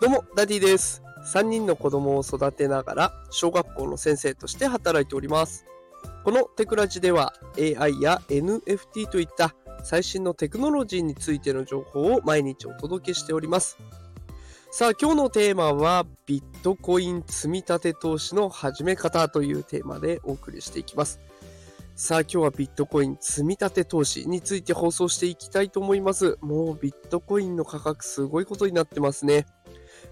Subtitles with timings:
[0.00, 1.02] どうも、ダディです。
[1.26, 5.66] 3人の子供を育てながら、小学校の先生として働いております。
[6.24, 9.54] このテクラジでは、AI や NFT といった
[9.84, 13.76] 最新のテクノロジーについての情報を毎日お届けしております。
[14.70, 21.20] さあ、今日のテーマは、ビットコイン積み立て投資の始め方というテーマでお送りしていきます。
[21.94, 26.38] さあ今日はビットコイン積み立て投資について放送していきたいと思います。
[26.40, 29.44] もうビットコインの価格すごいことになってますね。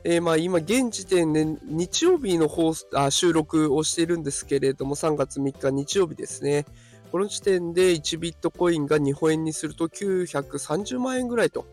[0.04, 6.66] えー、まあ今現時点で日曜日の放あ収録をしているんですけれども3月3日日曜日ですね。
[7.10, 11.66] この時点で1ビットコインが日本円にすると930万円ぐらいと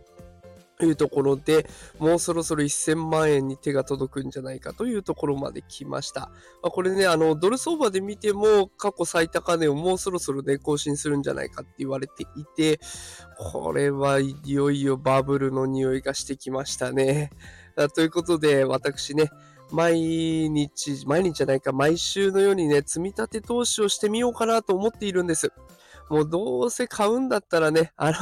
[0.83, 1.67] いうところで、
[1.99, 6.31] もうそろそろ1000万円に手が届くんじゃないかというところまで来ました。
[6.61, 12.79] まあ、これね、あの、ドル相場で見ても過去最高値をもうそろそろね、更新するんじゃないかって言われていて、
[13.37, 17.31] これはいよいよバブルの匂いがしてきましたね。
[17.93, 19.29] ということで、私ね、
[19.71, 19.99] 毎
[20.49, 25.51] 日、毎日じゃないか、毎週のようにね、積み立て投資をしてみようかなと思っているんです。
[26.09, 28.17] もうどうせ買うんだったらね、あの、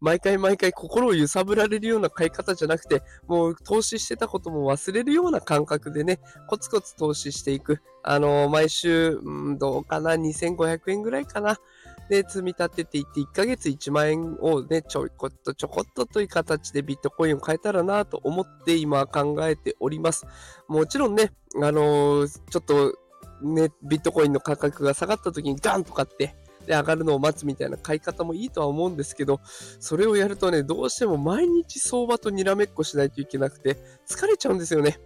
[0.00, 7.80] 毎回毎回心を揺さぶられるような買い方じゃなくて、もう投資してたことも忘れるような感覚でね、コツコツ投資していく。
[8.02, 11.58] あの、毎週、うん、どうかな、2500円ぐらいかな。
[12.08, 20.26] で、積み立てていって、1ヶ月1万円をね、ちょこっとちょこっとという形でビットコインを変えたらなと思って今考えております。
[20.68, 22.98] もちろんね、あのー、ちょっと
[23.42, 26.34] ね、ビットコインの価格が下がった時にガンと買って、
[26.66, 29.40] で、上がるのを待つみたいな買い方もいいとは思うんですけど、
[29.80, 35.00] それをやるとね、どうしても毎日相場とにらめっこしないといけなくて、疲れちゃうんですよね。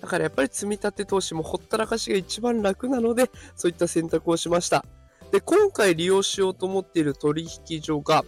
[0.00, 4.84] だからやっぱり積み立て投資もほったらかしが一番楽なので、そういった選択をしました。
[5.30, 8.24] で、今回利用しようと思っている取引所が、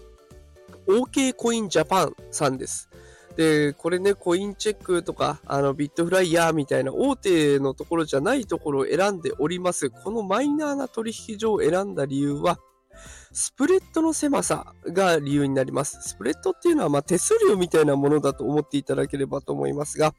[0.87, 2.91] OK コインジャパンさんです。
[3.37, 9.89] で、これね、コインチェックとか、あの、ビットフライヤーみたいな大手のところじゃないところを選んでおります。
[9.91, 12.59] このマイナーな取引所を選んだ理由は、
[13.33, 15.99] スプレッドの狭さが理由になります。
[16.03, 20.13] スプレッドっていうのは、まあ手数料みたいなものだと思っていただければと思いますが、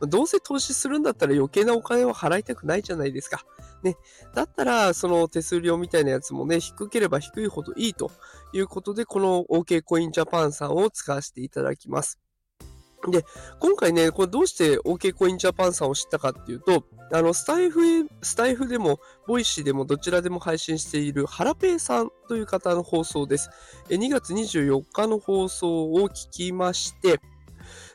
[0.00, 3.44] どうせ投資するんだったら余計なお金を払いたくないじゃないですか。
[3.82, 3.96] ね。
[4.34, 8.10] だったら、その手数料みたいなやつもね、低ければ低いほどいいと
[8.52, 12.18] いうことで、この OK コインジャパンさんを使わせていただきます。
[13.06, 13.24] で、
[13.60, 17.80] 今回ね、これどうして OK コインジャパンさんを知ったかっていうと、あの、スタエフ、
[18.22, 23.50] スタエフでも、 Voicy でもどちらでも配信しているハラペイさんという方の放送です。
[23.88, 27.20] 2月24日の放送を聞きまして、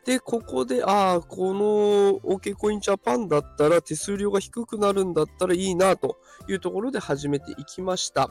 [0.06, 8.30] で、ここで、ああ、この OK コインジャパンだったら手数料が低くなるんだったらいいなというところで始めていきました。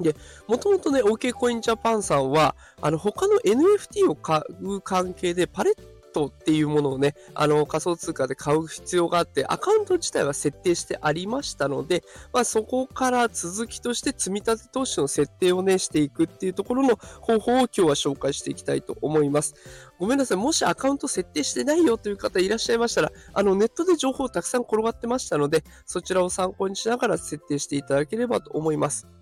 [0.00, 0.14] で、
[0.46, 5.74] もともとね、OK コインジャパンさんは、あの、他の NFT を買う関係で、パレッ
[6.12, 12.02] トっていうものをね、あの、仮想通貨で買う必要があって、アカウント自体は設定してありましたので、
[12.32, 19.54] まあ、そこから続きとして積み立て投資の設定をね、していくっていうところの方法を今日は紹介していきたいと思います。
[19.98, 20.38] ごめんなさい。
[20.38, 29.17] もしアカウント設定してないよという方いらっしゃいましたら、あの、ネットで情報たくさん転がってましたので、そちらを参考にしながら設定していただければと思います。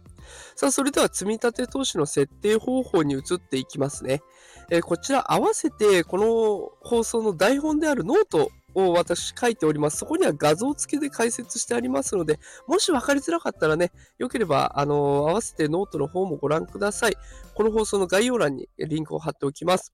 [0.55, 4.23] さあ、それでは積立投資の設定方法に移っていきますね。
[4.71, 9.99] えー、こちら合わせて、この放送の台本であるノートを私書いております。
[9.99, 17.17] そこには画像付きで解説してありますので、もし分かりづらかったらね、よければ、あのー、合わせてノートの方もご覧ください。
[17.55, 19.93] この放送の概要欄にリンクを貼っておきます。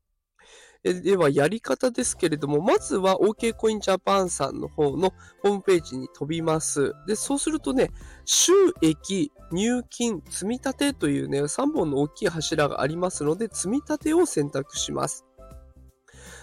[0.82, 5.12] では、やり方ですけれども、まずは OK コインジャパンさんの方の
[5.43, 6.93] ホームページに飛びます。
[7.06, 7.91] で、そうするとね、
[8.25, 15.25] 収益、入金、積み立てというね、3本の大きい柱がありますので、積み立てを選択します。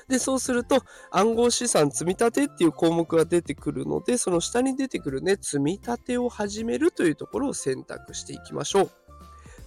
[0.08, 8.92] で、そうすると、暗号資産積み立てっていう項目が出てくるので、その下に出てくるね、積み立てを始めるというところを選択していきましょう。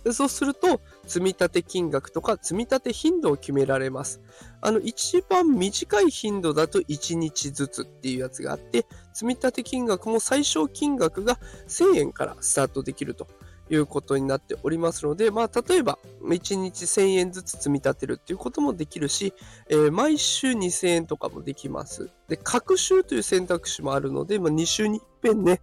[0.05, 4.21] でそうすると、積立金額とか積立頻度を決められます。
[4.61, 11.39] あの、一番短い頻度だと1日ずつっていうやつがあって、積立金額も最小金額が
[11.69, 13.29] 1000円からスタートできると
[13.71, 19.33] いうことになっておりますので、まあ、例えば、1日1000円ずつ積み立てるっていうこともできるし、
[19.69, 22.11] えー、毎週2000円とかもできます。
[22.29, 25.63] で、各週という選択肢もあるので、まあ、2週に一遍ね、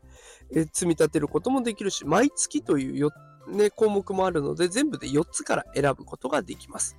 [0.52, 2.98] えー、積み立てることもできるし、毎月という
[3.50, 6.98] ね、項目もあるので、全部で4つから選ぶことができます。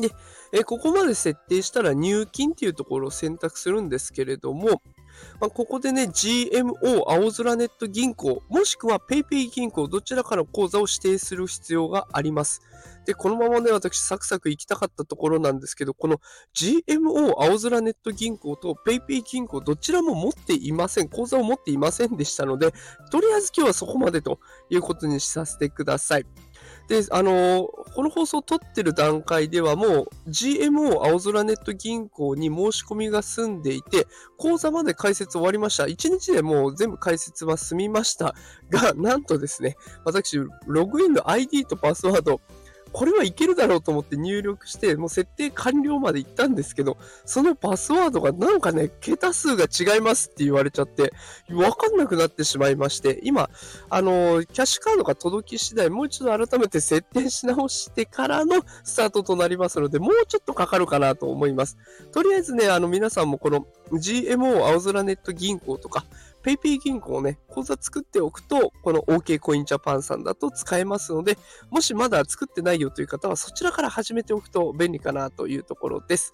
[0.00, 0.10] で、
[0.52, 4.82] えここまで設定したら入金っていうところを選択するんですけれども、
[5.40, 12.62] まあ、ここでね、GMO 青空ネット銀行、もしくは PayPay 銀行、どちらかの口座を指定する必要があります。
[13.06, 16.20] で、このままね、私、サクサク行きたかったところなんですけど、この
[16.54, 21.08] GMO 青空ネット銀行と PayPay 銀行、どちらも持っていません。
[21.08, 22.72] 口座を持っていませんでしたので、
[23.12, 24.40] とりあえず今日はそこまでと
[24.70, 26.26] いうことにさせてください。
[26.88, 34.06] で、あのー、この放送を撮ってる段階ではもう GMO 青空ネット銀行に申し込みが済んでいて、
[34.36, 35.84] 口座まで開設終わりました。
[35.84, 38.34] 1日でもう全部開設は済みました
[38.70, 42.40] が、なんとですね、私、ログインの ID とパスワード、
[42.96, 46.96] これはいけるだろうと思って入力して、もう設定完了まで行ったんですけど、
[47.26, 51.12] そのパスワードがなんかね、桁数が違いますって言われちゃって、
[51.50, 53.50] わかんなくなってしまいまして、今、
[53.90, 61.76] あのキャッシュカードが届き次第、もう一度改めて設定し直してからのスタートとなりますので、もうちょっとかかるかなと思います。
[62.12, 66.06] とりあえずね、あの皆さんもこの GMO 青空ネット銀行とか、
[66.46, 71.36] PayPay 銀行をね、口座作っておくと、この OK コインジャパンさんだと使えますので、
[71.70, 76.32] もしまだ作ってないよという方は、そちらから始めておくと便利かなというところです。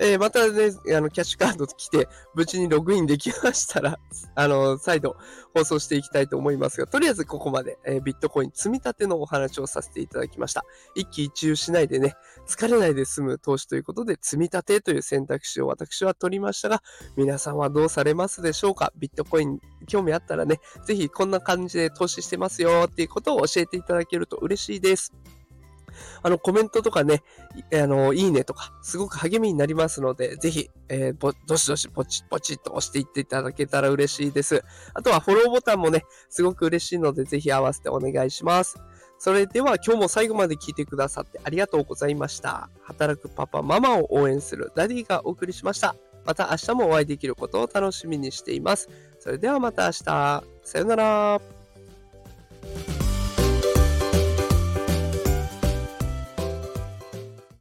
[0.00, 3.98] えー、またね、あの、キャッシュカード来て、無事にログインできましたら、
[4.36, 5.16] あの、再度
[5.54, 10.64] 放送していきたいと思いますが、とりあえずここまで、えー、ビットコイン積み立てのお話をさせていただきました。
[10.94, 12.14] 一喜一憂しないでね、
[12.46, 16.82] 疲れないで済む投資ということで、積み立てという選択肢を私は取りましたが、
[17.16, 18.92] 皆さんはどうされますでしょうか？
[18.96, 25.12] ビットコイン興味あったらね、ぜひこんな感じで投資してますよっていうことを教えていただけると嬉しいです。
[26.22, 27.22] あの、コメントとかね、
[27.72, 34.62] あの、いいねとか、すごく励みになりますので、ぜひ、えー、どしどしポチポチっと押していっていただけたら嬉しいです。
[34.94, 38.78] あとはフォローボタンもね、すごく嬉しいので、ぜひ合わせてお願いします。
[39.18, 42.70] それでは今日も最後まで聞いてくださってありがとうございました。
[42.82, 45.96] 働くパパ、ママを応援するダディがお送りしました。
[46.24, 48.88] また明日もお会いできることを楽しみにしています。
[49.18, 50.44] それではまた明日。
[50.62, 51.40] さよなら。